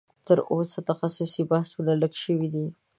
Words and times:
تر 0.27 0.37
اوسه 0.53 0.79
تخصصي 0.91 1.41
بحثونه 1.51 1.93
لږ 2.01 2.13
شوي 2.23 2.47
دي 2.53 2.67